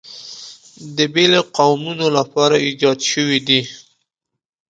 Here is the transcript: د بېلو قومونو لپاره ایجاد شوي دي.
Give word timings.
د 0.97 0.97
بېلو 1.13 1.41
قومونو 1.57 2.05
لپاره 2.17 2.55
ایجاد 2.65 2.99
شوي 3.11 3.39
دي. 3.47 3.61